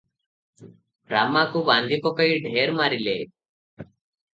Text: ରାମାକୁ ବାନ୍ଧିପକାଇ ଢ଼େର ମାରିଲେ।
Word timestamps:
ରାମାକୁ 1.13 1.63
ବାନ୍ଧିପକାଇ 1.69 2.43
ଢ଼େର 2.49 2.77
ମାରିଲେ। 2.83 3.19